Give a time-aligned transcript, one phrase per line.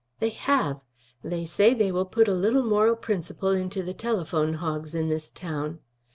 [0.19, 0.81] "They have;
[1.23, 5.29] they say they will put a little moral principle into the telephone hogs in this
[5.29, 5.77] town.